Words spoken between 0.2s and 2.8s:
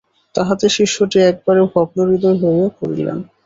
তাহাতে শিষ্যটি একেবারে ভগ্নহৃদয় হইয়া